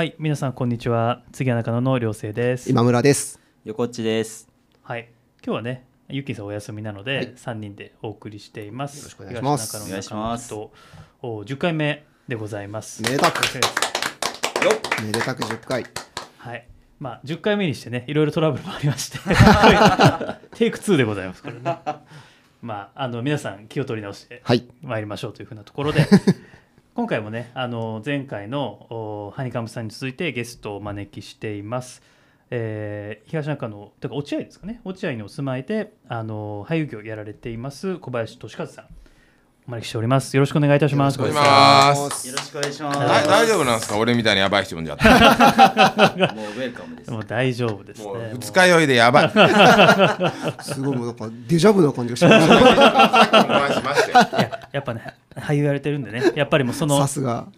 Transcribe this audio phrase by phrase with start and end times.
[0.00, 1.22] はい、皆さんこんにちは。
[1.30, 2.70] 次は中野の良生です。
[2.70, 3.38] 今村です。
[3.66, 4.48] 横っちです。
[4.82, 5.10] はい、
[5.44, 8.96] 今日はね、ゆきさんお休みなので、はい3人でお送りしています。
[8.96, 10.72] よろしくお願いします東中野お願いします中野と
[11.20, 13.02] お10回目でございます。
[13.02, 13.42] めでたく
[15.04, 15.84] めでたく10回。
[16.38, 16.66] はい。
[16.98, 19.18] まあ10回目にしてね、いろいろトラブルもありまして、
[20.56, 21.60] テイク2でございますからね。
[22.62, 24.66] まああの皆さん気を取り直してはい。
[24.80, 26.06] 参りましょうというふうなところで
[26.94, 32.02] 今回もねあの前回のおハニカムさんに続いてゲストをお招きしています、
[32.50, 34.80] えー東中野というか落合ですかね。
[34.84, 38.86] 落合にお住まいであの俳優業をやられています小林俊和さん。
[39.68, 40.34] お招きしております。
[40.36, 41.20] よろしくお願いいたします。
[41.20, 41.52] よろしくおお願
[41.92, 42.26] いします。
[42.28, 42.98] よろしくお願いします。
[43.28, 43.98] 大丈夫なんですか？
[43.98, 47.10] 俺みたいにやばい人呼んじゃって もうウェルカムです。
[47.12, 48.04] もう大丈夫ですね。
[48.06, 49.30] もう二日酔いでやばい。
[50.64, 54.10] すごいもうなんかデジャブな感じがします。
[54.72, 56.32] やっぱね俳優やられてるんでね。
[56.34, 57.48] やっぱりもうそのさすが。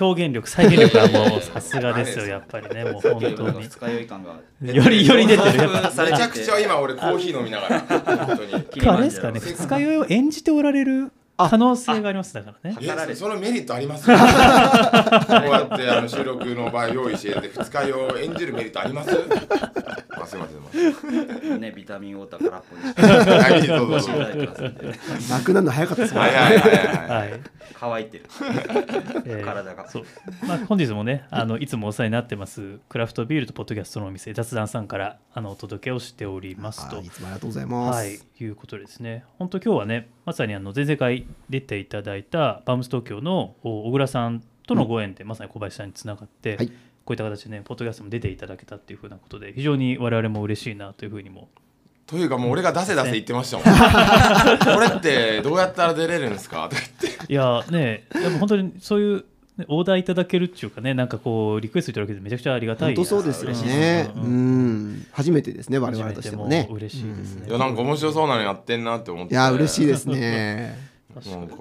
[0.00, 2.84] 表現力再現力はもう さすがですよやっぱりね。
[2.84, 3.62] もう本当に。
[3.62, 4.72] 二日酔い感が。
[4.72, 6.04] よりより出てるやっぱ。
[6.04, 7.80] めちゃくちゃ今俺コーヒー飲みながら。
[7.80, 8.54] 本当に。
[8.88, 12.76] あれですかね二日酔いを演じておられる可能性がありますだからね。
[13.10, 19.10] えそのメリットあります こうやってあの収録の場合用意してて二日酔いを演じるメリットあります？
[20.18, 23.02] あすいませんすいまねビタミンウォーター空っぽにしせ
[23.36, 24.08] んはいどうぞ。
[25.30, 26.34] なくなるの早かったですもんはい。
[26.34, 27.40] はいはいはいはい
[27.78, 28.24] 乾いてる。
[29.26, 29.88] えー体が。
[29.90, 30.04] そう、
[30.46, 36.96] まあ、本日もねあのいつもお世話になってますクラフトビールとポッドキャストのお店雑談さんからあのお届けをしておりますと。
[36.96, 37.96] あいつもありがとうございます。
[37.96, 39.24] はい、いうことですね。
[39.38, 46.66] 本当今日はね、まさにあの前々回出ていただいたバームス東京のお小倉さんとのご縁で、まさに小林さんにつながって、はい。
[46.66, 46.74] こ
[47.10, 51.48] ういった形でね、ポッドキャストも出ていただけたっていうふうなことで、非常に我々も嬉しいなというふうにも。
[52.08, 53.66] というかもう俺が出せ出せ言ってましたもん。
[54.74, 56.68] これってどうやったら出れるんですか？
[56.68, 57.32] とか言って。
[57.32, 59.22] いやね、でも本当にそういう、ね、
[59.68, 64.10] オーダーいただけるっていうかね、なんかこう、リクエストいただけてめちゃくちゃありがたい本当そうですよね。
[64.14, 65.06] ううんん。
[65.12, 66.70] 初めてですね、我々としてもね初めて。
[66.70, 67.48] も嬉しいですね。
[67.48, 70.76] いやなんか面白そうなのやってんなって思っていや、嬉しいですね。
[71.14, 71.56] なんか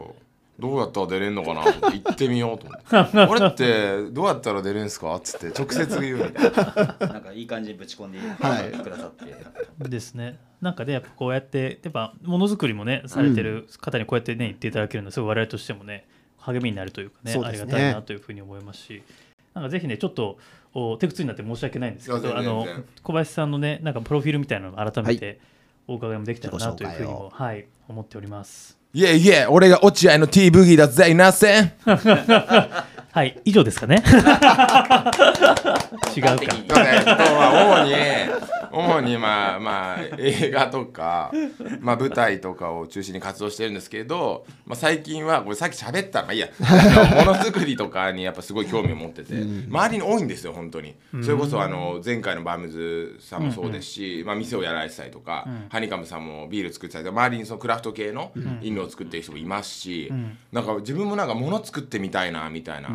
[0.59, 9.35] どうやったら出れんのかなって行ってみようと思って「俺ってどうやったら出れんすか?」っつって直接言うみたいな なんかいい感じにぶち込んではいくださって。
[9.89, 10.39] ですね。
[10.61, 16.07] なんかね、やっぱこうやって、やっぱものづくりもね、されてる方にこうやってね、言っていただけるのは、すごい我々としてもね、
[16.45, 19.01] 励みになるというかね、ありがたいなというふうに思いますし、
[19.53, 20.37] なんかぜひね、ちょっと
[20.73, 22.67] お手くつになって申し訳ないんですけど、あの
[23.01, 25.39] 小林さんのね、なんかプロフィールみたいなのを改めて
[25.87, 28.77] お伺いもできたらなというふうに自己紹も、はい、思っております。
[28.93, 32.85] いえいえ俺が落合の T ブギーだぜいなせん は
[33.23, 34.03] い、以上ですかね。
[34.05, 34.09] 違
[36.19, 36.35] うか。
[36.35, 36.43] だね
[37.05, 37.93] まあ主に
[38.73, 41.31] 主にまあまあ映画とか、
[41.79, 46.47] まあ、舞台とかを中心に活動してるんですけど、まあ、最近はこれさっき喋ったのまあいいや。
[47.25, 49.33] ものづくりとかにやっぱすごい興味を持ってて
[49.69, 50.95] 周りに多いんですよ本当に。
[51.21, 60.11] それこそあの前回のバームズさんもそうですし、まあ、店をやられてたりとか、ハニカムさんもビール作ってたりとか周りにそのクラフト系の飲料を作ってる人もいますし、
[60.51, 62.89] なんか自分もなんか物作ってみたいなみたいな、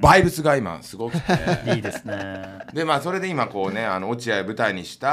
[0.00, 1.24] バイブスが今すごくて。
[1.74, 2.58] いいですね。
[2.72, 5.03] でまあそれで今こうねあの落合を舞台にした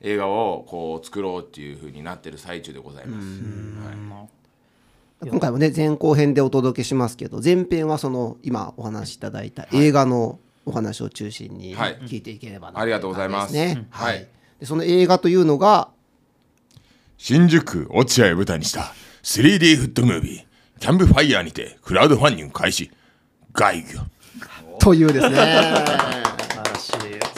[0.00, 3.26] 映画をこう作ろうっていうふうになってる最中でございます。
[3.84, 5.28] はい。
[5.30, 11.98] 今回もね、前後編でお届けしますけど、前編はその今お話しいただいた映画のお話を中心にはい。
[12.02, 13.52] 聞いていければなありがとうございます。
[13.54, 13.86] ね。
[13.90, 14.28] はい。
[14.60, 15.88] でその映画というのが、
[17.16, 18.92] 新宿落合を舞台にした
[19.24, 22.90] 3D フットムービーキャンプファイヤーにてクラウドファンディング開始。
[23.52, 24.06] 外魚。
[24.78, 25.36] というですね。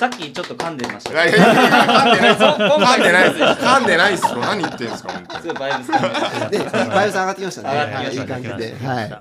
[0.01, 1.13] さっきちょっと噛んでました。
[1.13, 1.43] いやいけど。
[1.43, 4.37] やいや噛んでないです今噛んでないです回噛んでないですよ。
[4.39, 7.69] 何言ってんですかすごいバイブス感で、バイブス上がってきましたね。
[7.69, 8.87] 上がってきましたいい感じで。
[8.87, 9.21] はい。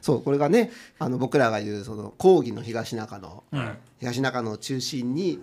[0.00, 3.42] そう、これがね、あの僕らが言うその講義の東中野、
[3.98, 5.42] 東中野を中心に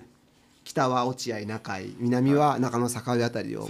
[0.63, 3.68] 北は落合中井、南は中野坂上あたりを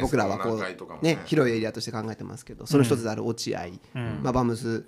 [0.00, 1.18] 僕らはこうね。
[1.26, 4.20] 広いエリアとして考えてますけど、その一つである落合、ん。
[4.22, 4.86] まあバムス、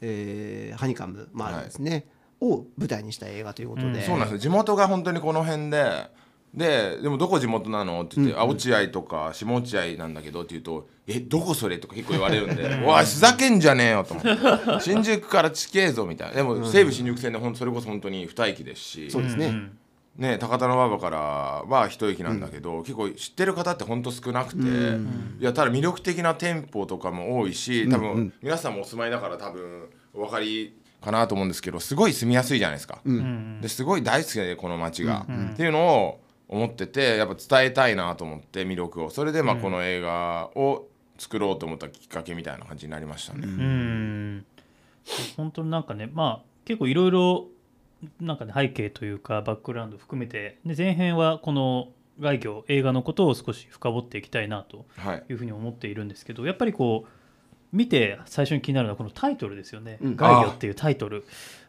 [0.00, 2.06] えーハニカムもあるんですね。
[2.40, 4.38] を舞台にした映画ということで、そうなんですよ。
[4.38, 6.10] 地元が本当にこの辺で
[6.54, 14.24] ででもどこ地元なのって言って、あ落合とか下落合なんだけどって言うと「えどこそれ?」とか結構言われるんで「おいふざけんじゃねえよ」と思っ
[14.78, 14.80] て。
[14.80, 16.34] 新宿から地形ぞみたいな。
[16.36, 19.10] でも西武新宿線でほんそれこそ本当に2駅ですし。
[19.10, 19.48] そうですね。
[19.48, 19.78] ん。
[20.18, 24.62] ね、高田馬場からは一駅なんだけど、結構知ってる方って本当少なくて、
[25.40, 33.00] いやただ魅力的な店舗とかも多いし多分、皆さんもお住まいだから多分お分かりかなと思うんですけどすごい住みやすいじゃないですか、
[33.60, 39.10] ですごい大好きでこの街が、っていうのを思っててやっぱ伝えたいなと思って魅力を。
[39.10, 43.40] それでまあこの映画を作ろうと思ったきっかけみたいな感じになりましたね。
[43.46, 44.46] うん。
[45.36, 47.46] 本当になんかねまあ結構いろいろ
[48.20, 51.88] なんかね背景というかバックグラウンド含めてで前編はこの
[52.20, 55.24] 外魚映画のことを少し深掘っていきたいなとはい。
[55.28, 57.08] いうふうに思っているんですけどやっぱりこう
[57.72, 60.16] 見て最初に気になるのはこのタイトルですよね「うん。
[60.16, 61.24] 外魚」っていうタイトル。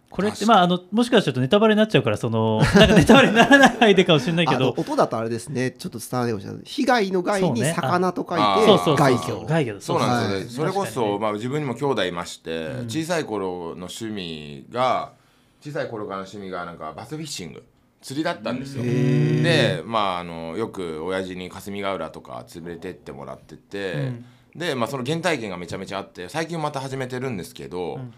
[0.10, 4.74] これってまああのもしかしたらちょっとネタバレになっちゃうからその なんかネタバレにならない相手かもしれないけど。
[4.76, 5.72] 音だとあれですね。
[5.72, 9.40] ちょっと伝わらないかもしれない被害の害に魚と書いあてそうそうそう害そう。
[9.42, 10.74] 魚外魚だそうなんですよね、はい。
[10.74, 12.86] それこそ、まあ、自分にも兄弟いまして、うん。
[12.86, 15.12] 小さい頃の趣味が
[15.62, 17.64] 小さい頃からの趣味がなんかバスフィッシング
[18.02, 18.84] 釣りだったんですよ。
[18.84, 24.26] でまああのよく親父に霞ヶ浦とか連れてってもらってて、うん
[24.60, 28.14] で、まあ、その原体験がめちゃめちゃあって最近また始めてるんですけど、ん。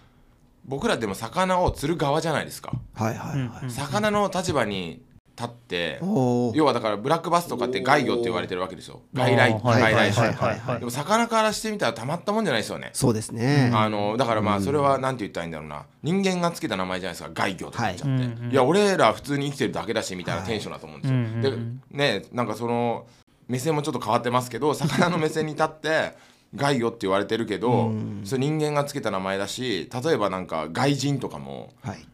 [0.66, 5.04] 僕らでも魚を釣る側じゃないですか、はいはいはい、うん魚の立場に
[5.36, 9.02] 立って、要はだからブラックバスとかって外魚って言われてるわけですよ。
[9.14, 10.80] 外来外来種はいはいはい。
[10.80, 12.90] でも魚からしてみたらたまったもんじゃないですよね。
[12.94, 15.86] そうですね、あのだからまあそれはなんて言ったらいいんだろうな。
[16.04, 17.32] 人間がつけた名前じゃないですか。
[17.34, 18.22] 外魚とか言っちゃって、はい。
[18.22, 18.52] いうんうん。
[18.52, 23.08] や俺ら普通に生きてるだけだしみたいなテンションだと思うんですよ、はいでねなんかその
[23.48, 26.14] 目線もちょっと変わってますけど魚の目線に立って
[26.56, 28.22] 外魚って言われてるけど、うん。
[28.26, 32.06] それ人間がつけた名前だし例えばなんか外人とかもはい。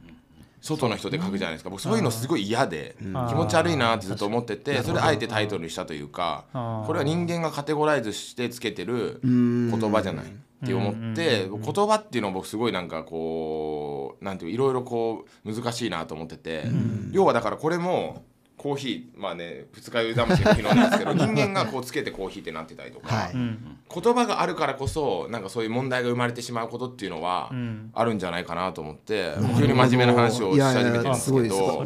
[0.59, 1.69] 外の人で書くじゃないですか。
[1.69, 3.13] 僕そういうのすごい嫌でん。
[3.29, 10.29] 気持ち悪いなってずっと思っててそれであえてタイトルにしたというかこれは人間がカテゴライズしてつけてる言言葉じゃないっ
[10.65, 11.61] て思ってうん。
[11.61, 16.65] 言葉っていうのを僕すごいなんかこうなんていういろいろこう難しいなと思ってて
[17.11, 18.25] 要はだからこれも
[18.67, 23.33] コーヒーまあね二日酔いだもし昨日なんですけど 人間がこうつけてコーヒーってなってたりとかはい。
[23.33, 27.89] うん言葉があるからこそなんかそういう問題が生まれてしまうことっていうのはうん。
[27.93, 31.61] あるんじなかなと思って急に真面目な話をし始めてるんですけいやいやす。
[31.61, 31.85] ごい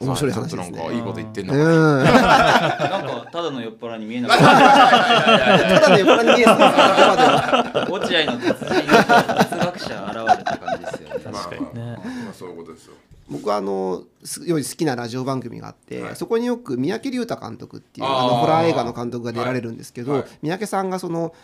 [0.00, 0.78] 面白いちょっ話ですね。
[0.78, 1.64] となんかいいこと言ってんのうか。
[1.64, 2.02] なん。
[2.90, 4.44] なんかただの酔っ払いに見えなかった。
[5.80, 6.82] ただね横に見えてたんです。
[6.82, 8.82] 頭では落合の哲人
[9.44, 11.24] 哲学者現れた感じですよね。
[11.32, 11.86] まあ確かにね。
[11.86, 12.94] まあまあそういうことですよ
[13.30, 16.16] 僕はあのすごい好きなラジオ番組があって、はい。
[16.16, 20.20] そこによく三宅龍太監督っていうあのホラー映画の監督が出られるんですけど、はい。
[20.22, 21.34] はい三宅さんがその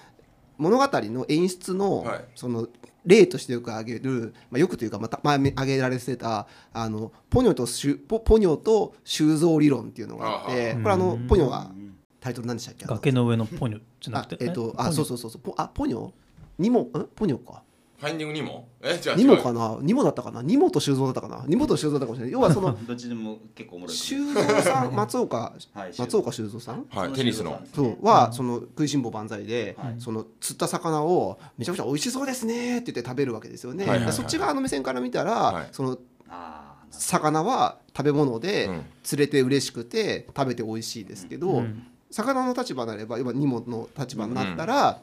[0.58, 2.24] 物語の演出の,、はい。
[2.34, 2.66] その
[3.04, 11.26] 例としてよく挙げる、まあ、よくというかまた前挙げられてたあのポニョとシュポポニョと収蔵理論っていうのがあってこれあのうん。
[11.26, 11.70] ポニョが
[12.18, 12.84] タイトル何でしたっけ？
[12.86, 15.42] あの崖の上のポニョじゃなあくてえっとあそうそうそうそう。
[15.42, 16.10] ポあポニョ？
[16.58, 16.90] ニモん？
[17.14, 17.62] ポニョか
[17.98, 19.16] ファインディングにもえ違う違う。
[19.16, 19.78] ニモかな？
[19.80, 20.42] ニモだったかな？
[20.42, 21.44] ニモと修造だったかな？
[21.46, 22.32] ニモと修造だったかもしれない。
[22.32, 25.54] 要はその どっちでも結構おもろい修造さん 松岡。
[25.72, 26.86] はい松岡修造さん？
[26.90, 27.60] はいテニスの。
[27.74, 29.94] そうはその食いしん坊万歳で、はい。
[29.98, 34.06] その釣った魚をめちゃくちゃ美味しそうですねって言って食べるわけですよね、はいはいはい。
[34.08, 35.68] でそっち側の目線から見たら、はい。
[35.72, 38.82] そのああ魚は食べ物でうん。
[39.02, 41.86] 釣れて嬉しくて食べて美味しいですけど、うん。
[42.10, 45.00] 魚の立場になれば今ニモの立場になったら、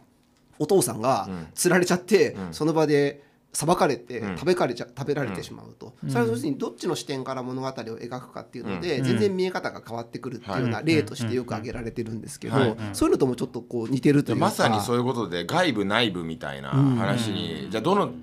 [0.60, 1.48] お父さんがうん。
[1.54, 2.54] 釣られちゃって、うん。
[2.54, 3.24] その場で
[3.54, 4.38] さばかれてうん。
[4.38, 6.10] 食べかれちゃ食べられてしまうと、うん。
[6.10, 9.04] それは要するにどっちの視点から物語を描くかっていうので、うん。
[9.04, 14.46] 全然見え方が変わってくるっていうようなはい例としてよく挙げられてるんですけど、はいそういうのともちょっとこう似てるというか。
[14.46, 18.14] まさにそういうことで外部内部みたいな話に、じゃあどの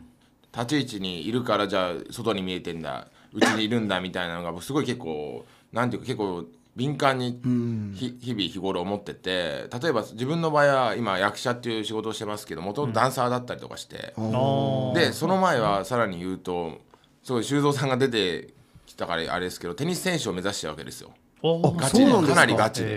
[0.52, 6.44] 立ち位置にいるからじゃあ外に見えてんだうちにいるんだみたいなのが僕すごい結構なんていうか結構
[6.76, 7.92] 敏感にうん。
[7.96, 14.92] ひ日々日頃思ってて例えば自分の場合は今役者っていう仕事をしてますけどもともとダンサーだったりとかして、ああー。
[14.92, 16.78] ーでその前はさらに言うと
[17.22, 18.54] すごい修造さんが出て
[18.86, 21.10] きたからあれですけどテニス選手を目指してるわけですよ。
[21.42, 22.12] ガチで。
[22.12, 22.22] か。
[22.22, 22.88] かなりガチで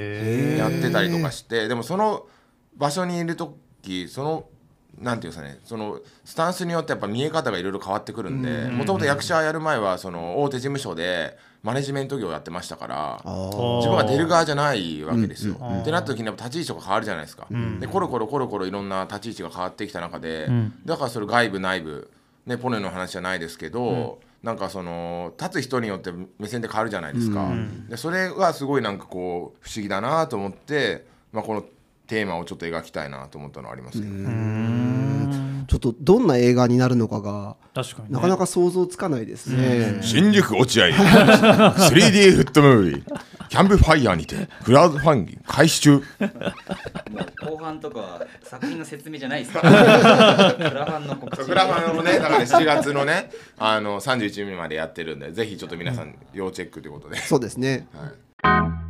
[0.56, 2.26] へやってたりとかしてでもその
[2.76, 4.46] 場所にいる時その
[5.00, 15.56] なんていうんですかねそのスタンスによってやっぱ見え方がいろいろ変わってくるんでもともと役者やる前はその大手事務所でマネジメント業やってましたから自分が出る側じゃないわけですよ。
[15.60, 17.48] うんってなった時にやっぱ立ち位置が変わるじゃないですか。
[17.50, 17.80] ん。
[17.80, 20.74] でコロコロコロコロいろんな立ち位置が変わってきた中で、うん。
[20.86, 22.12] だからそれ外部内部、
[22.46, 27.44] ね、ポネの話じゃないですけど、なんかその立つ人によって目線で変わるじゃないですか。
[27.44, 27.88] ん。
[27.88, 31.64] でそれがすごいなんかこう不思議だなと思って、まあ、この
[32.08, 35.66] テーマをちょっと描きたいなと思ったのはありますけど、うん。
[35.68, 38.14] ちょっとどんな映画になるのかが確かにね。
[38.16, 40.00] なかなか想像つかないですね。
[40.02, 43.04] 新宿落合 3D フットムービー。
[43.50, 46.04] キャンプファイヤーにてクラウドファンディング開始中。
[47.42, 49.62] 後半とかは作品の説明じゃないですか。
[49.62, 51.48] クラファンの告知。
[51.48, 57.88] グラファンをねだから7月のねあの31日までやってるんでぜひちょっと皆さん要チェックということで、そうですね。
[57.94, 58.83] はい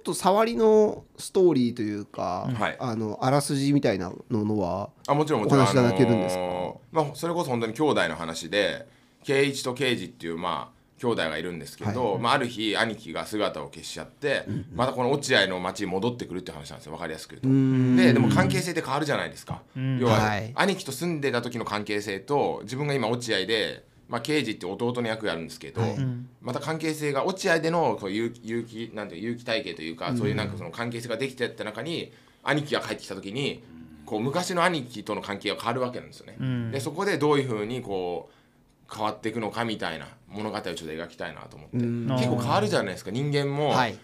[0.00, 2.76] っと触りのストーリーというか、はい。
[2.80, 5.60] あのあらすじみたいなのはあもちろんもちろん。
[5.60, 6.42] お話しいただけるんですか？
[6.42, 8.88] あのーまあ、それこそ本当に兄弟の話で
[9.24, 18.02] 圭一と圭司っていうまあ兄弟がいるんですけど、まあ、ある日兄貴が姿を消しちゃって、またこの落合の町に戻ってくるって話なんですよ分かりやすく言うと。
[18.02, 19.62] ででも関係性って変わるじゃないですか。
[19.78, 19.98] ん。
[19.98, 20.52] 要は、はい。
[20.54, 25.94] 兄貴と住んでた時の関係性と自分が今落合でまあ、刑事って弟の役やるんですけど、はい。
[25.94, 26.28] うん。
[26.42, 32.12] また関係性が落合でのこう有有機なんて体系というか、そういうなんかその関係性ができてった中に
[32.42, 33.62] 兄貴が帰ってきた時に
[34.04, 36.36] こう昔の兄貴との関係が変わるわけなんですよね。
[36.40, 36.70] うん。
[36.72, 42.06] でそこでどういうふうにこう変わっていくのかみたいな物語をちょっと描きたいなと思って、うん。
[42.08, 43.12] 結構変わるじゃないですか。
[43.12, 43.96] 人間も、はい。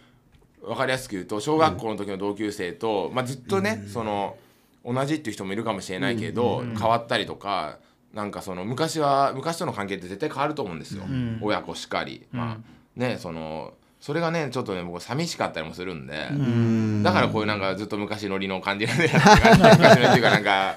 [0.62, 4.36] 分かりやすく言うと小学校の時の同級生と、まあ、ずっとね、その
[4.84, 7.78] 同じっていう人もいるかもしれないけど、変わったりとか
[8.12, 11.38] なんかその昔は昔との関係って絶対変わると思うんですよ、ん。
[11.42, 12.58] 親子しかり、まあ
[12.98, 17.02] ねそのそれがねちょっとね僕寂しかったりもするんで、うん。
[17.02, 20.76] だからこういうなんかずっと昔のりの感じなんでやってる感じ昔のっていうかなんか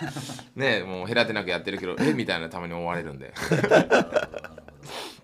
[0.55, 3.33] ねもう隔てなくやってるけどえみたいなたまに思われるんで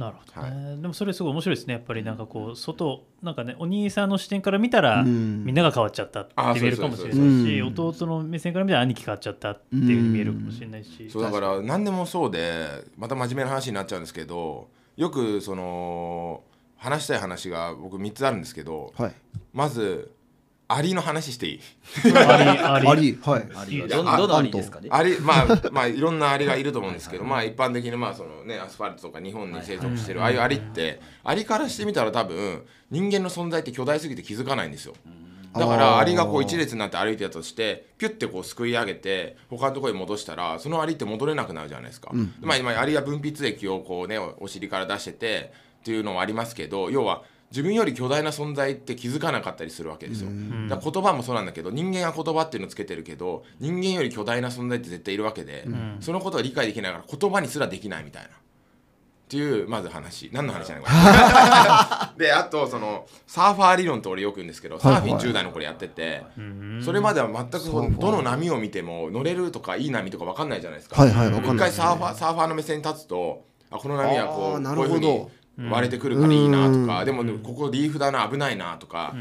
[0.00, 2.02] なるほどね、でもそれすごい面白いですねやっぱり。
[2.02, 5.44] なんかこう外なんかねお兄さんの視点から見たら、うん。
[5.44, 7.66] みんなが変わっちゃったってあ見えるかもしれないし、うん。
[7.68, 12.66] 弟の目線から見たら兄貴変わっちゃったっていうふうに見えるかもしれないし、そうだから何でもそうで
[12.96, 16.42] また真面目な話になっちゃうんですけどよくその
[16.78, 19.12] 話したい話が僕3つあるんですけどはい。
[19.52, 20.12] まず
[20.72, 21.60] アリの話していい？
[22.04, 23.42] ありありありはい。
[23.54, 24.80] ありがいいですあどどのありですか？
[24.80, 34.94] ねアリまあまあいろんなアリがいると思うんですけどまあ一般的にまあそのねアスファルトとか日本に生息してるああいうアリってアリからしてみたら多分人間の存在って巨大すぎて気づかないんですよ。
[35.52, 50.30] だからアリがこう一列になって歩いてたとしてピュッてこうすくい上げて他のところに戻したらそのアリって戻れなくなるじゃないですか、まあ今アリは分泌液をこうねおお尻から出しててっていうのもありますけど要は自分より巨大な存在って気づかなかったりするわけですよ、
[50.68, 55.66] だ言葉もそうなんだけど人間が言葉っていうのをつけてるけど人間より巨大な存在って絶対いるわけで、
[56.00, 58.28] そのことが理解できないから言葉にすらできないみたいな。
[58.28, 58.32] っ
[59.30, 60.28] ていうまず話。
[60.32, 60.90] 何の話じゃないこ
[62.18, 62.26] れ？
[62.26, 66.24] であとそのサーファー理論って俺よく言うんですけどサーフィン10代の頃やってて、
[66.84, 71.54] それまでは全くどの波を見ても乗れるとかいい波とか分かんないじゃないですか、はいはいわかんない。
[71.54, 74.90] 一回サーファーサーファーの目線に立つとあこの波はこうなるほど。
[74.90, 75.28] こういうふうに
[75.58, 77.06] 割れてくるからいいなとか、うん。
[77.06, 79.14] でもここリーフだな危ないなとか、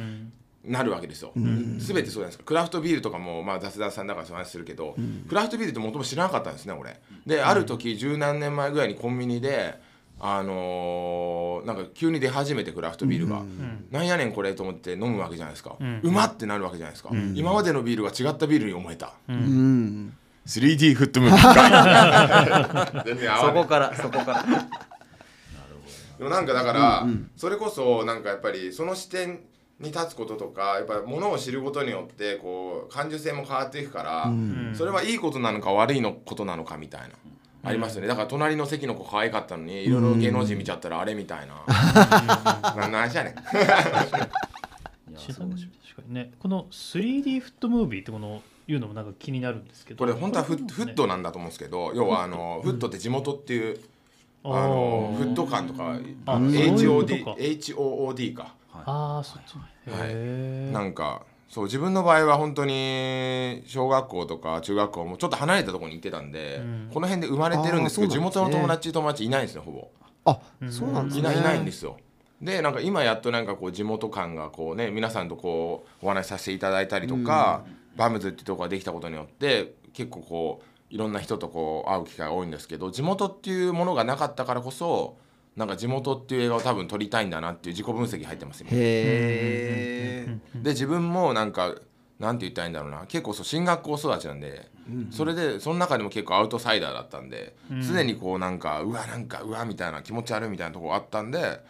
[0.64, 2.44] なるわけですよ、全てそうじゃないですか。
[2.44, 4.96] クラフトビールとかも、まあ、雑談さんだからそういう話するけど、
[5.28, 7.00] クラフトビールってもともと知らなかったんですね俺。
[7.26, 9.80] である時十何年前ぐらいにコンビニで
[10.22, 13.42] あのーなんか急に出始めてクラフトビールが、
[13.92, 14.08] なん。
[14.08, 20.14] やねんこれと思って飲むわけじゃないですか、うまってなるわけじゃないですか、今までのビールが違ったビールに思えた、うん、
[20.46, 23.56] 3D フットムーブか 全然合わない。
[23.56, 24.46] そこからそこから
[26.20, 27.08] でもなんかだから、
[27.38, 29.40] それこそなんかやっぱりその視点
[29.80, 34.32] に立つこととかやっぱものを知ることによってこう感受性も変わっていくから、
[34.76, 37.08] それはいいことなのか悪いのことなのかみたいな。
[37.62, 38.08] ありますよね。
[38.08, 41.64] だから隣の席の子可愛かったのにいろいろ芸能人見ちゃったらあれみたいな。
[42.76, 43.34] 何の話やねん。
[43.34, 46.32] いや知らそうない確かにね。
[46.38, 50.00] この 3D フットムービーってこのいうのもなんか気になるんですけど。
[50.00, 53.80] これ本当はフッフットなんだと思うんですけど要はあのフットって地元っていう
[54.44, 58.56] あのフット感とか HOD HOOD か。
[58.72, 59.56] ああそっち。
[59.56, 66.90] へえなんかそう自分の場合は本当に小学校とか中学校もちょっと離れたところに行ってたんで、うん。
[66.94, 68.20] この辺で生まれてるんですけどね。
[68.20, 69.88] 元の友達友達いないんですよほぼ。
[70.26, 71.22] あそうなんですね。
[71.22, 71.98] いないいないんですよ。
[72.42, 77.66] でなんか今やっとなんかこう地元感がこうね皆さんとこうお話しさせていただいたりとか、
[77.98, 85.18] バムズっていうところができたことによって結構こういろんな人とこう会う機会が多いんですけど地元っていうものがなかったからこそ
[85.56, 88.72] なんか地元っていう映画を多分撮りたいんだなっていう自己分析入ってます今。
[88.72, 91.76] へえで自分もなんか
[92.20, 93.06] なんて言ったらいいんだろうな。
[93.08, 94.70] 結構そう進学校育ちなんで、
[95.10, 101.62] それでその中でも結構アウトサイダーだったんで、常にこうなんかうわなんかうわみたいな気持ち悪いみたいなところあったんで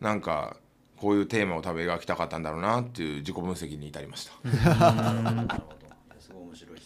[0.00, 0.56] なんか
[0.96, 4.48] こういうテーマを多分描きたかったんだろうなっていう自己分析に至りました。
[4.94, 5.90] なるほど。
[6.18, 6.80] すごい面白い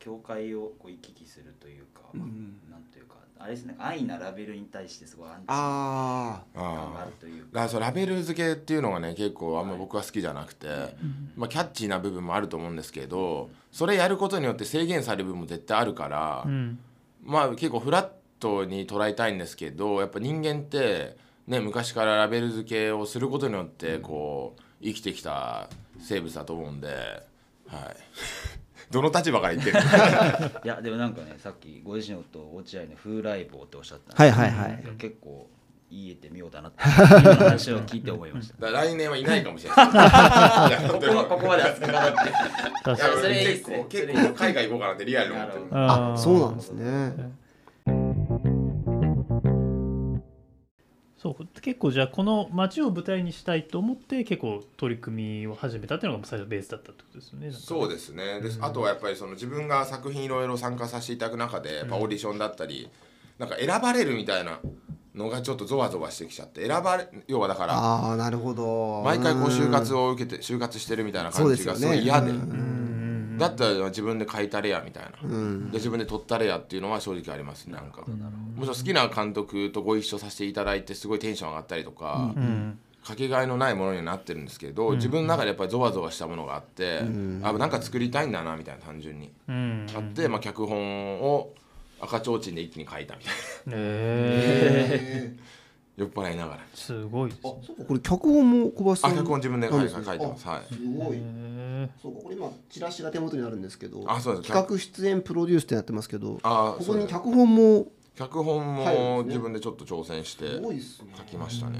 [0.00, 7.48] ですねなんか教会をこう行き来するというか、なんというかあれですね安易なラベルに対してすごいアンチ感あがああるというか。
[7.52, 10.68] だからそうラベル付けっていうのがね結構あんま僕は好きじゃなくて、
[11.36, 16.78] まあ、キャッチーな部分もあると思うんですけどそれやることによって制限される部分も絶対あるから、うん。
[17.22, 21.16] まあ結構フラットに捉えたいんですけどやっぱ人間って
[21.46, 25.68] ね昔からラベル付けをすることによってこう生きてきた
[26.00, 27.96] 生物だと思うんで、はい、
[28.90, 29.78] どの立場から言ってる
[30.64, 34.84] いやでもなんかねさっきご自身のことを落合の風来坊っておっしゃったんはでいはいはい。
[34.98, 35.48] 結構
[35.92, 38.54] 言えてみようだなっていう話を聞いて思いました。
[38.66, 39.86] だから来年はいないかもしれない。
[39.90, 39.90] い
[40.84, 42.02] やここはここまで熱く語っ
[42.94, 43.20] て。
[43.22, 45.64] それいいっ結すね構結構海外行こうかなってリアルに思ってる。
[45.72, 47.32] あそうなんですね
[51.20, 51.60] そう。
[51.60, 58.40] 結構じゃあこの街を舞台にしたいと思って結構取り組みを始めたっていうのが最初ベースだったってことですよねそうでですね。
[58.40, 62.88] であとはやっぱりその自分が作品いろいろ参加させていただく中でやっぱオーディションだったり
[63.38, 64.60] なんか選ばれるみたいな
[65.14, 69.02] のがちょっとゾワゾワしてきちゃって選ばれ要はだからああなるほど。
[69.04, 72.30] 毎回こう就活をを受けて就活してるみたいな感じがすごい嫌で。
[72.30, 73.36] うん。
[73.38, 75.70] だったら自分で書いたれやみたいな、うん。
[75.70, 78.04] で自分で撮ったれやっていうのは正直ありますなんか
[78.60, 82.78] もちろん好きな監督とご一緒させていただいてすごいテンション上がったりとか、うん。
[83.02, 87.00] かけがえのないものにはなってるんですけど、自分の中でやっぱりゾワゾワしたものがあって、
[87.42, 89.86] あなんか作りたいんだなみたいな単純に、うん。
[89.94, 91.54] あって、まあ、脚本を
[92.02, 93.34] 赤ちょうちんで一気に書いたみたい
[93.72, 95.42] えな
[96.04, 96.60] 酔っ払いながら。
[96.60, 97.54] ー、すごいですね。
[97.66, 100.74] そうかこれ脚本も小橋さんあ脚本自分で書いてますはい。
[100.74, 101.16] すごい。
[101.16, 104.48] へそうかこれ今チラシが手元にあるんですけどあそうです。
[104.48, 107.08] 企画出演プロデュースってなってますけどあこそうです。
[107.08, 107.86] こに脚本も
[108.20, 110.60] 脚本も自分でちょっと挑戦して
[111.16, 111.78] 書きましたね。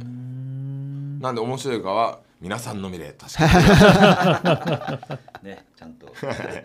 [1.21, 5.45] なんで面白いかは皆さんの目で確かに。
[5.51, 6.11] ねちゃんと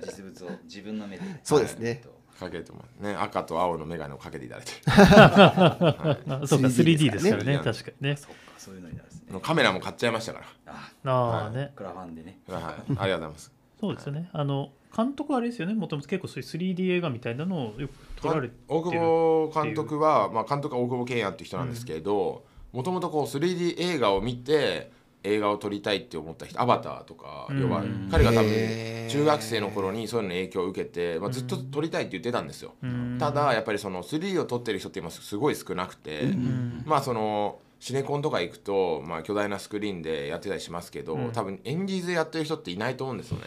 [0.06, 2.02] 実物を自分の目で そうですね。
[2.40, 3.16] かけてもね。
[3.16, 4.72] 赤と青の眼鏡をかけていただいて。
[4.88, 6.18] あ
[6.48, 8.16] そうか 3D ですからね 3D 確かにね。
[8.16, 9.40] そっかそういうのになるんですね。
[9.42, 11.74] カメラも買っちゃいましたかあああね。
[11.76, 12.40] クラファンでね。
[12.48, 12.64] らはい。
[12.66, 13.52] ありがとうございます。
[13.82, 14.30] そうですよね。
[14.32, 15.74] あの監督はあれですよね。
[15.74, 24.92] もともと結構そういう 3D 映画みたいなのをよく撮られてる大久保監督は、まあ、監督は大久保健也っていう人なんですけどもともとこう 3D 映画を見て
[25.26, 27.62] 映画を撮りたいって思った人アバターとか、うん。
[27.62, 33.18] 要は彼が多分中学生の頃にそういうのに影響を受けて、まあ、ずっと撮りたいって言ってたんですよ、うん。
[33.20, 36.84] ただやっぱりその 3D を撮ってる人って今すごい少なくて、うん。
[36.86, 41.32] まあそのシネコンとか行くと、まあ、巨大なスクリーンでやってたりしますけど、うん。
[41.32, 43.46] 多分演技図やってる人っていないと思うんですよね。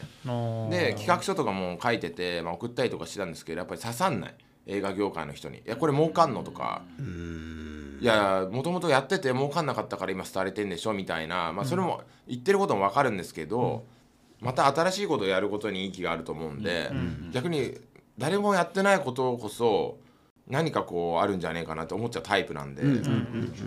[0.71, 4.35] で企画書とかも書いてて、まあ、送ったりとかしてたんですけどやっぱり刺さんない。
[4.71, 6.83] 映画業界の人に「いやこれ儲かんの?」とか
[8.01, 13.87] 「いやもともとやってて儲かんなかったから今廃れてんでしょ」みたいな、まあ、それも言ってることも分かるんですけど、
[14.41, 17.31] また新しいことをやることに意義があると思うんで、うん。
[17.33, 17.79] 逆に
[18.19, 19.97] 誰もやってないことこそ
[20.51, 22.83] 何かこうあるんじゃねえかなって思っちゃうタイプなんで、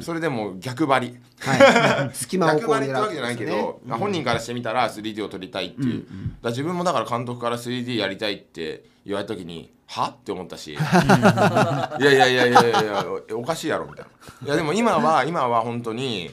[0.02, 1.18] それでも逆張り。
[1.40, 2.10] はい。
[2.14, 6.06] 隙間を逆こう狙張りってわけじゃないけど、まあ本人からしてみたら 3D を撮りたいっていう、
[6.42, 10.74] だ自分もだから監督から 3D やりたいって言われた時にはって思ったし。
[10.74, 14.06] いやいやいやいやいやいやおかしいやろみたい
[14.42, 14.48] な。
[14.48, 16.32] いやでも今は 今は本当に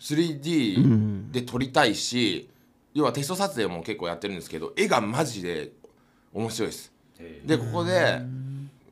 [0.00, 2.50] 3D で撮りたいし、
[2.92, 5.72] 要はテスト撮影も結構やってるんですけど絵がマジで
[6.34, 6.92] 面白いです。
[7.20, 8.20] へでここで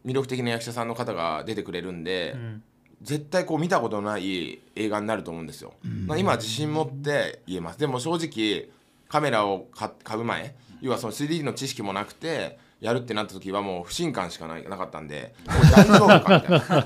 [0.07, 2.63] 魅力的な役者さんの方が出てくれるんで、うん。
[3.03, 5.75] 絶対こう見たことない映画になると思うんですよ、
[6.07, 7.79] まあ今は自信持って言えます。
[7.79, 8.71] でも正直
[9.09, 16.85] カメラを買買う前要はその 3D の知識もなくてやるってなった時はもう不信感しかないなかったんで大丈夫かみたい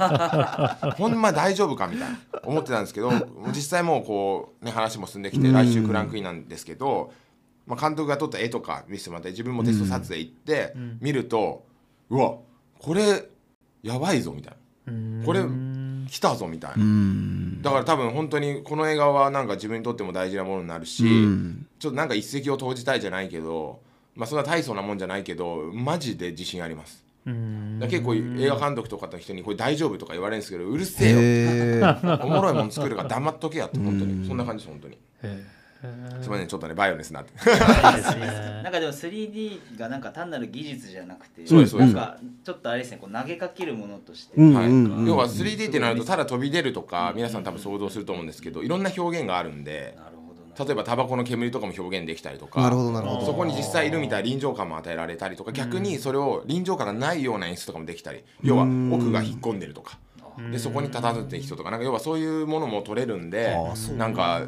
[0.84, 0.94] な。
[0.98, 2.18] ほんま大丈夫かみたいな。
[2.42, 3.12] 思ってたんですけど
[3.48, 7.12] 実際もうこうね話も進んできて来週クランクインなんですけど、
[7.66, 10.98] まあ、監督が撮った絵とか見せてもらって自分もテスト撮影行ってん。
[11.00, 11.64] 見ると、
[12.10, 12.36] うわ
[12.80, 13.24] これ
[13.82, 14.54] やばいぞみたい
[14.86, 15.24] な。
[15.24, 16.76] これうん来たぞみたいな。
[16.82, 17.62] うん。
[17.62, 21.66] だから多分本当にこの映画はなんか自分にとっても大事なものになるし、うん。
[21.78, 23.80] ちょっとなんか一石を投じたいじゃないけど、
[24.16, 27.04] まあ、そんな大層なもんじゃないけどマジで自信あります。
[27.24, 32.18] 結構映画監督とかの人にこれ大丈夫とか言われるんですけどうるせえよ。
[32.22, 34.98] おもろいもん作るから黙っとけやって本当にそんな感じです本当に。
[35.22, 35.86] へす
[36.24, 37.32] みませんちょっとねバイオレンスになって。
[38.62, 41.94] なんかでも 3D がなんか単なる技術じゃなくてそうですそうです。
[41.94, 44.54] なんかちょっとあれですねこう投げかけるものとして、うん。
[44.54, 44.66] はい。
[44.66, 53.26] うん要は 3D ってなるとただ飛び出るとか皆さん多分想像すると思うんですけどいろんな表現があるんでなるほどな例えばタバコの煙とかも表現できたりとかなるほどなるほど。
[53.26, 59.98] そこに実際いるみたいな臨場感も与えられたりとか逆にそれを臨場感がないような演出とかもできたり要は奥が引っ込んでるとか。
[60.52, 63.54] でそこに佇んでる人とかなんか要はそういうものも撮れるんで
[63.98, 64.46] なんか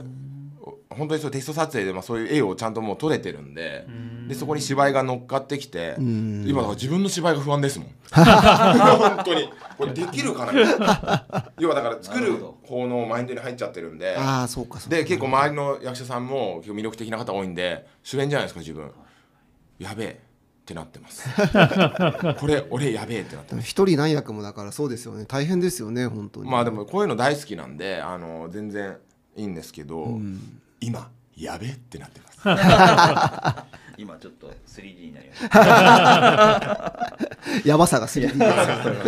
[0.95, 3.87] 本当にそうテスト撮影でまあそういう絵をちゃんともう撮れてるんで
[4.29, 6.45] でそこに芝居が乗っかってきてん。
[6.47, 7.89] 今だから自分の芝居が不安ですもん。
[8.13, 9.49] 本当に。
[9.77, 11.51] これできるかな？
[11.59, 14.97] 要はだから作る方のマインドに入っちゃってるんでああそうかそうか。
[14.97, 18.91] で結構周りの役者さんも結構魅力的な方多いんで主演じゃないですか自分。
[19.79, 20.21] やべえ
[20.63, 21.29] ってなってます。
[22.39, 23.67] これ俺やべえってなってます。
[23.67, 25.25] 一人何役もだからそうですよね。
[25.27, 26.51] 大変ですよね本当に。
[26.51, 28.97] まあでもこういうの大好きなんであの全然
[29.37, 30.21] いいんですけど、
[30.83, 32.39] 今やべえってなってます。
[33.99, 37.19] 今ちょっと 3D になりました。
[37.65, 38.41] やばさが 3D です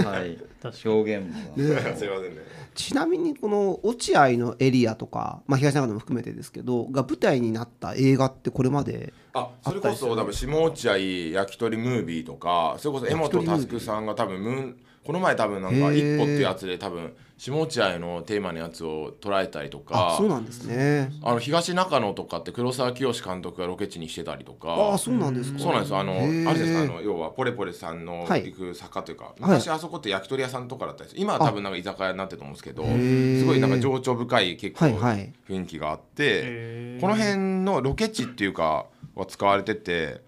[0.06, 0.38] はい。
[0.86, 1.56] 表現も。
[1.56, 2.42] すいませんね。
[2.74, 16.16] ちなみにこの落合のエリアとか、まあ、東中野も含めてですけどが舞台になった映画ってこれまであそれこそ多分下落合焼き鳥ムービーとかそれこそ江本佑さんが多分ムーンこの前多分なんか「へー。
[16.16, 21.12] 一歩」っていうやつで多分下落合のテーマのやつを捉えたりとかあそうなんですね。
[21.22, 24.68] あの東中野とかって黒沢清監督がロケ地にしてたりとか。
[24.72, 25.58] ああそうなんですか。
[25.58, 25.98] そうなんですよ。
[25.98, 26.16] あのあ
[26.52, 28.44] れですあの要はポレポレさんのはい。
[28.44, 35.32] 行く坂というか、昔あそこって焼き鳥屋さんとかだったんです今は多分なんか居酒屋になってると思うんですけどすごいなんか情緒深い結構はいはい。
[35.48, 37.00] 雰囲気があって、へー。
[37.00, 40.22] この辺のロケ地っていうかは使われてて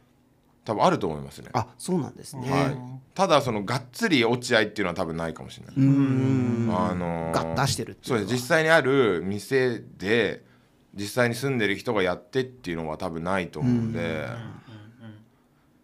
[0.66, 2.76] 多分あると思いますね、あそうなんですね、はい、
[3.14, 6.76] ただそのがっつり落合っていうのは多分ないかもしれない、うーん。
[6.76, 8.33] あのーが出してるっていそうです。
[8.33, 10.44] 実際にある店で
[10.92, 14.26] 実際に住んでる人がやってっていうのは多分ないと思うんで、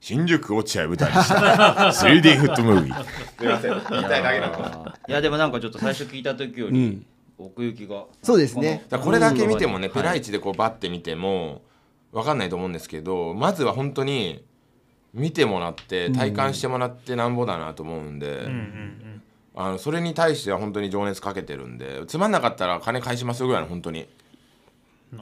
[0.01, 1.35] 新宿落合舞台にした。
[1.95, 3.05] 3D フットムービー。
[3.39, 3.83] すいません。
[3.91, 7.07] 言いたいだけなのだかいやでもなんかちょっと最初聞いた時よりうん。
[7.39, 8.85] 奥行きがそうですね。
[8.91, 11.63] らこれだけ見てもね、うんペライチでこうバッて見ても
[12.13, 14.45] 分かんないと思うんですけどまずは本当に
[15.15, 19.23] 見てもらって体感してもらってなんぼだなと思うんで、うんうん
[19.55, 24.09] あのそれに対しては本当に情熱かけてるんでつまんなかったら金返しますよぐらいの本当に。
[25.13, 25.17] う。
[25.17, 25.19] ん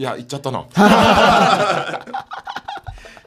[0.00, 0.64] いや言っちゃったな。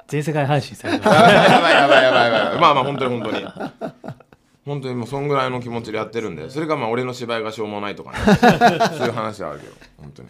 [0.08, 1.24] 全世界配信されてやます。
[1.24, 2.62] ばいやばいやばいやばいやばい。
[2.62, 3.46] まあまあ本当に本当に。
[4.66, 8.18] 本当にもうそんぐらいの気持ちでやってるんでそれがまあ俺の芝居がしょうもないとかね。
[8.98, 10.30] そういう話はあるけど本当に。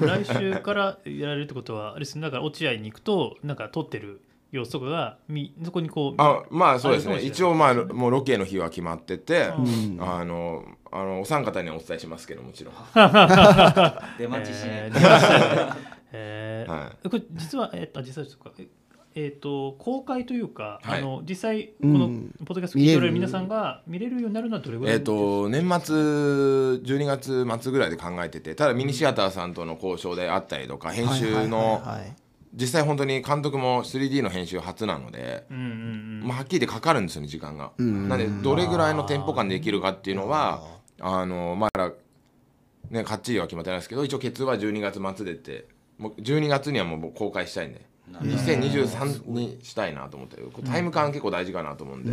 [0.00, 2.20] 来週からやられるってことはあれですね。
[2.22, 7.20] だから落合に行くとなんか撮ってる様子とかがみそこにこうあまあそうですね。
[7.20, 9.98] 一応まあもうロケの日は決まってて、うん。
[10.00, 12.74] あのあのお三方にはお伝えしますけどもちろん。
[14.18, 15.76] 出待ちしねえー出ました
[16.12, 18.50] えーはこれ実はえっと実際ですか。
[18.58, 18.66] え
[19.14, 21.00] えー、と公開というか、はい。
[21.00, 22.34] あの実際このうん。
[22.46, 36.20] ポッドキャスト聞いておられる皆さんが見れるようになるのはどれぐらいえっ、と年末12月末ぐらいで考えててただミニシアターさんとの交渉であったりとか編集のはいはいはいはい実際本当に監督も 3D の編集初なので、うんうんうん。
[36.24, 37.72] まあ、はっきり言ってかかるんですよね時間が。
[37.78, 40.62] うんなんでどれぐらいのテンポ感でできるかっていうのは
[41.00, 41.92] あのまだ
[42.90, 45.66] ねかっちりは決まってないですけど一応ケツは12月末でって
[45.98, 48.42] もう12月にはもう僕公開したいんでなるほど。
[48.42, 52.10] 2023にしたいなと思ってタイム感結構大事かなと思うんで、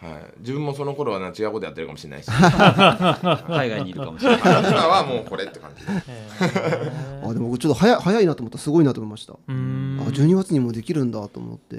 [0.00, 2.30] はい、自分もその頃はな違うことやってるかもしれないし。
[2.32, 4.40] 海外にいるかもしれない。
[4.40, 5.84] 今はもうこれって感じ。
[5.84, 8.56] でえーあでも僕ちょっと早い早いなと思った。
[8.56, 9.34] すごいなと思いました。
[9.34, 11.76] あ12月にもできるんだと思って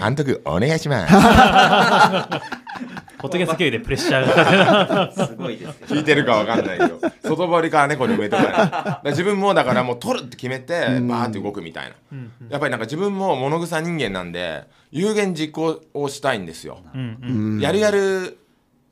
[0.00, 1.12] 監督お願いします
[3.20, 5.26] ポッドキャスト経由でプレッシャーが。
[5.26, 9.12] すごいですよ聞いてるかわかんないけど外堀から猫に埋めとかない。
[9.12, 11.94] 自分もだからもう取るって決めてバーって動くみたいな。
[12.12, 16.80] うんやっぱりなんか自分も物臭人間なんで有言実行をしたいんですよ。
[16.94, 17.54] うんうん。
[17.54, 17.60] うん。
[17.60, 18.38] やるやる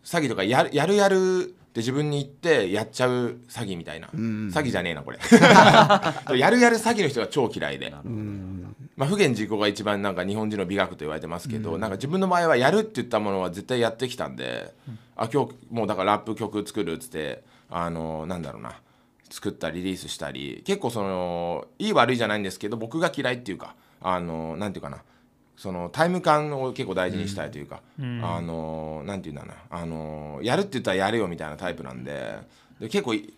[0.04, 4.48] 詐欺とかやるやるやるって自分に言ってやっちゃう詐欺みたいな、ん。
[4.48, 5.18] 詐欺じゃねえなこれ。
[6.38, 8.67] やるやる詐欺の人が超嫌いで、うん
[8.98, 14.74] まあ、不言実行が一番なんか日本人の美学と言われてますけど、なんか自分の場合はやるって言ったものは絶対やってきたんで、
[15.14, 18.74] あ今日もうだからラップ曲作るっつってあのなんだろうな
[19.30, 25.02] 作ったリリースしたり結構そのいい悪いじゃないんですけど僕が嫌いっていうかあのなんていうかな
[25.56, 28.20] そのタイム感を結構大事にしたいというか、うん。
[28.24, 32.38] あのなんていうんだなあのやるって言ったらやれよみたいなタイプなんで
[32.80, 33.32] で結構い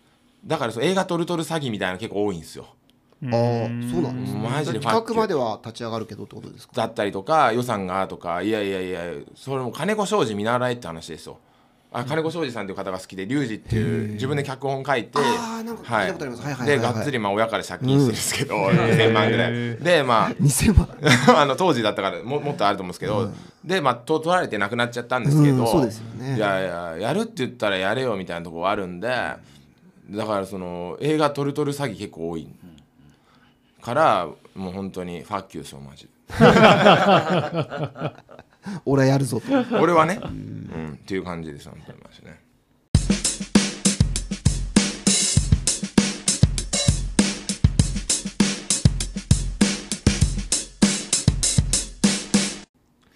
[0.45, 2.67] だからそう映画撮る撮る詐欺みたいなの結構多いんですよ。
[3.23, 4.39] ああそうなんですね。
[4.39, 6.73] マジで企画までは立ち上がるけどってことですか？
[6.75, 9.01] だったりとか予算がとかいやいやいや
[9.35, 11.37] それも金子庄司見習えって話ですよ。
[11.93, 16.65] あ金子庄司さんという方が好きでリュウジっていう自分で脚本書いてあーなんかはい。
[16.65, 19.51] でがっつりまあ親から借金してるんですけど、2000万ぐらい。
[19.77, 20.87] でま2000 万。
[21.37, 23.29] あ あの当時だったからももっとあると思うんですけど、
[23.65, 26.37] でまあと取られてなくなっちゃったんですけど、うんそうですよね。
[26.37, 32.47] いやいややるって言ったらやれよみたいなところあるんでだからその映画撮る撮る詐欺結構多い
[33.81, 36.07] からもう本当にファッキューですよマジ
[38.85, 39.47] 俺はやるぞと。
[39.81, 42.39] 俺はね、うん、っていう感じです本当にマジね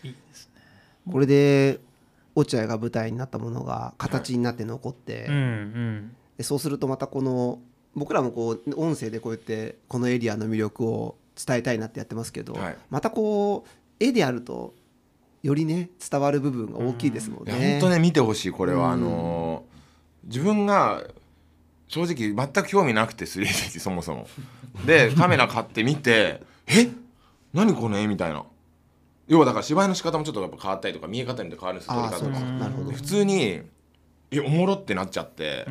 [0.04, 0.54] いいですね。
[1.12, 1.80] これで
[2.34, 6.16] 落合が舞台になったものが形になって残って、うんうん。
[6.38, 7.60] でそうするとまたこの
[7.96, 12.78] 僕らもこう音声でこうやってこのエリアの魅力を伝えたいなってやってますけど、はい。
[12.90, 14.74] またこう絵であると
[15.44, 17.72] よりね伝わる部分が大きいですもんいやね。
[17.80, 19.76] 本当ね見てほしいこれは、あのー
[20.26, 21.04] 自分が
[21.88, 24.28] 正直全く興味なくて 3D ってそもそも。
[24.86, 26.90] で カメラ買って見て「え？
[27.54, 28.44] 何この絵?」みたいな。
[29.28, 32.40] 要はだから芝居の仕方もちょっとやっぱ変わったりとか見え方によって変わるんですよ撮り方とか。
[32.40, 32.90] なるほど。
[32.90, 33.62] で普通に
[34.32, 35.66] 「えおもろ」ってなっちゃって、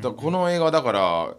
[0.00, 1.34] だこの映画だから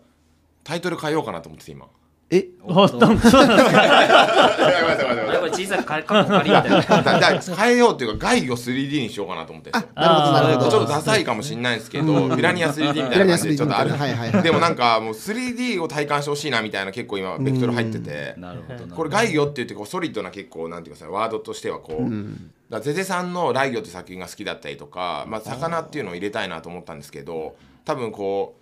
[0.63, 1.88] タイトル変えようかなと思ってて今。
[2.32, 2.47] え？
[2.65, 3.43] あそうなんですか。
[3.43, 6.62] やっぱり小さくいな。
[7.04, 9.71] だだ変えようっていうか外を 3D にしようかなと思って。
[9.71, 10.71] なるほどなるほど。
[10.71, 18.95] ちょっとダサいかもしれないですけど、ピラニア 3D みたいな感じでちょっとある、ピラニア 3D はいはいはいでもなんかもう 3D を体感してほしいなみたいな結構今ベクトル入ってて、なるほどなるほど。
[18.95, 28.61] これ外魚って言ってこうソリッドな結構なんていうかさワードとしてはこう、だゼゼさんの「ライギョ」って作品が好きだったりとか、まあ、魚っていうのを入れたいなと思ったんですけど多分こう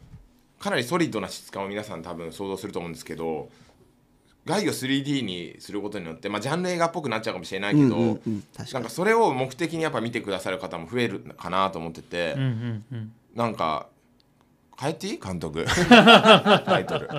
[0.60, 3.50] かなりソリッドな質感を皆さん多分想像すると思うんですけど
[4.46, 8.44] 外魚 3D にすることによって、まあ、ジャンル映画っぽくなっちゃうかもしれないけど、うんうんうん
[8.74, 13.12] なんかそれを目的にやっぱ見てくださる方も増えるかなと思ってて、うんうんうん。
[13.36, 13.88] なんか
[14.80, 15.20] 変えていい？
[15.20, 15.66] 監督。
[15.86, 17.10] タイトル。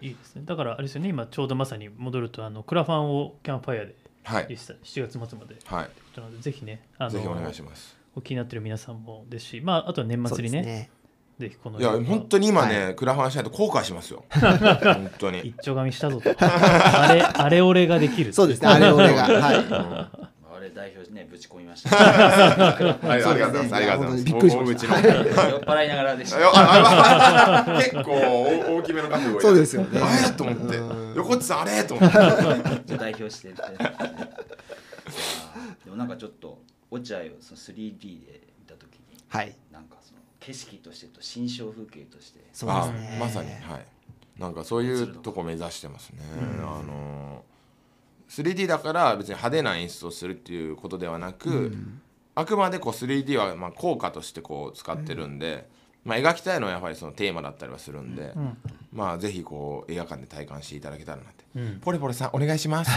[0.00, 0.42] いいですね。
[0.44, 1.08] だからあれですよね。
[1.08, 3.94] 今ちょうどまさに戻るとあのクラファンをキャンプファイヤーで
[4.24, 4.46] はい。
[4.50, 5.54] 実際7月末まで。
[5.54, 5.68] とい。
[5.70, 10.90] うはいことなのでぜひねあのぜひお願いしますお気になってる皆さんもですしまああとは年末にねね。
[11.38, 14.24] ぜひこのいや本当に今ね、クラファンしないと後悔しますよ。
[14.32, 15.40] 本当に。
[15.40, 16.30] 一丁紙したぞと。
[16.38, 19.24] あれあれ俺ができるそうですねあれ俺が。
[19.38, 19.56] はい。
[19.56, 20.08] あ
[20.58, 21.90] れ代表ねぶち込みました。
[21.90, 22.74] あ
[23.18, 23.74] りありがとうございます。
[23.74, 24.24] ありがとうございます。
[24.24, 24.58] りしました。
[24.58, 24.96] 大口の
[25.50, 26.38] 酔っ払いながらでした。
[27.76, 30.00] 結構大大きめの覚悟そうですよね。
[30.00, 30.30] あれ？
[30.34, 30.78] と思って。
[31.16, 31.84] 横地さんあれ？
[31.84, 32.10] と思っ
[32.80, 32.96] て。
[32.96, 33.54] 代表してで
[35.90, 39.54] もなんかちょっと落合をその 3D で見た時にはい。
[39.72, 43.16] なんかその景色としてと新象風景としてそうであすね。
[43.20, 43.86] まさにはい。
[44.38, 46.20] なんかそういうとこ目指してますね、
[46.60, 47.42] あの
[48.28, 51.74] 3D だから別に派手な演出をするっていうことではなく、
[52.34, 55.66] あくまでこう 3D はまあ効果としてこう使ってるんで、
[56.04, 58.58] まあ、描きたいのはやはりそのテーマだったりはするんで、ん。
[58.92, 61.30] まあぜひこう映画館で体感していただけたらな
[61.80, 62.94] ポレポレさんお願いします。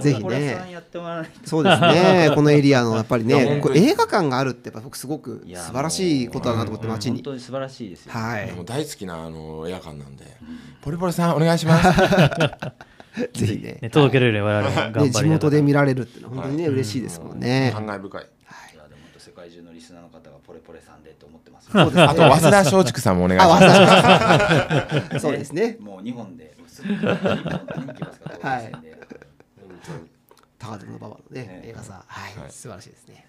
[0.00, 0.22] ぜひね。
[0.22, 1.48] これさんやってもらわないと。
[1.48, 2.30] そうですね。
[2.34, 8.12] このエリアの やっぱりね映画館があるってやっぱ僕すごく素晴らしいことだなと思って街に本当に素晴らしいですよ。
[8.12, 8.52] はい。
[8.52, 10.24] もう大好きなあの映画館なんで、
[10.80, 11.88] ポレポレさんお願いします。
[13.32, 13.78] ぜひね。
[13.80, 17.70] ね届けるように我々も頑張りね地元で見見られるって本当にね嬉しいですもんね。
[17.74, 18.22] 感慨深い。
[18.22, 18.76] い。
[18.76, 21.68] やでも本当世界中のリスナーの方がポレポレさんでと思ってます。
[21.74, 23.48] あと早稲田松竹さんもお願いしあ
[25.10, 26.53] ますそうですねもう日本で
[28.42, 28.72] はい。
[30.58, 32.96] 高田馬場のねね映画さはいはい素晴らしいで。
[32.96, 33.26] すね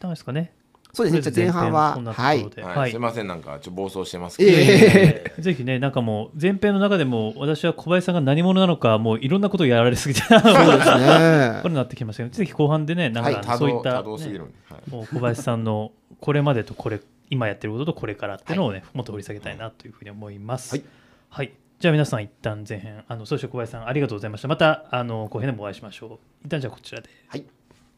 [0.00, 0.52] ダメですかね。
[0.92, 1.34] そうですね。
[1.34, 2.42] じゃあ前半ははい。
[2.42, 2.62] ろで。
[2.62, 2.90] はい、はい。
[2.90, 3.26] すいません。
[3.26, 20.82] なんかちょ暴走してますいけど、 ぜひね、なんかもう前編の中でも私は小林さんが何者なのかもういろんなことをやられすぎてそうですそうですこねれになってきましたけどぜひ後半でねなんかそういった、もう小林さんのこれまでとこれ今やってることとこれからっていうのをね、もっと掘り下げたいなというふうに思います。
[21.28, 24.48] はい、じゃあ皆さん一旦前編あのそして小林さんありがとうございました。
[24.48, 26.46] またあの後編でもお会いしましょう。
[26.46, 27.10] 一旦じゃあこちらで。
[27.28, 27.44] はい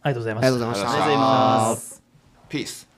[0.01, 2.03] ありがとうございまありしたがとうございましたありがとうございます
[2.49, 2.89] ピース